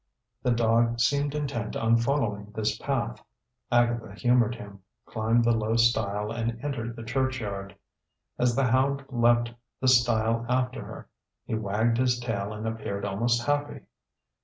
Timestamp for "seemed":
0.99-1.35